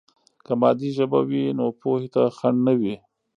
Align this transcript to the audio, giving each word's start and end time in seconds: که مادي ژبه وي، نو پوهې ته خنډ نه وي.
که 0.45 0.53
مادي 0.61 0.89
ژبه 0.97 1.19
وي، 1.29 1.43
نو 1.57 1.65
پوهې 1.79 2.07
ته 2.15 2.21
خنډ 2.37 2.57
نه 2.67 2.73
وي. 2.79 2.95